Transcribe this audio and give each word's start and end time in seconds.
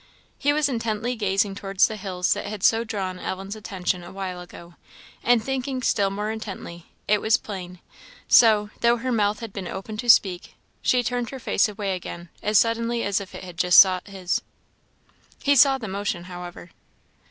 He 0.39 0.51
was 0.51 0.67
intently 0.67 1.15
gazing 1.15 1.53
towards 1.53 1.87
the 1.87 1.95
hills 1.95 2.33
that 2.33 2.47
had 2.47 2.63
so 2.63 2.83
drawn 2.83 3.19
Ellen's 3.19 3.55
attention 3.55 4.03
a 4.03 4.11
while 4.11 4.41
ago, 4.41 4.73
and 5.21 5.43
thinking 5.43 5.83
still 5.83 6.09
more 6.09 6.31
intently, 6.31 6.87
it 7.07 7.21
was 7.21 7.37
plain; 7.37 7.77
so, 8.27 8.71
though 8.79 8.97
her 8.97 9.11
mouth 9.11 9.41
had 9.41 9.53
been 9.53 9.67
open 9.67 9.97
to 9.97 10.09
speak, 10.09 10.55
she 10.81 11.03
turned 11.03 11.29
her 11.29 11.37
face 11.39 11.69
away 11.69 11.95
again 11.95 12.29
as 12.41 12.57
suddenly 12.57 13.03
as 13.03 13.21
it 13.21 13.29
had 13.29 13.57
just 13.57 13.77
sought 13.77 14.07
his. 14.07 14.41
He 15.43 15.55
saw 15.55 15.77
the 15.77 15.87
motion, 15.87 16.23
however. 16.23 16.71